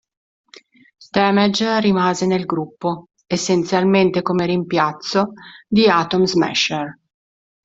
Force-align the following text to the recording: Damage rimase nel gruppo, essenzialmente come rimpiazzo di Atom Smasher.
Damage 1.13 1.79
rimase 1.79 2.25
nel 2.25 2.47
gruppo, 2.47 3.09
essenzialmente 3.27 4.23
come 4.23 4.47
rimpiazzo 4.47 5.33
di 5.67 5.85
Atom 5.87 6.23
Smasher. 6.23 6.97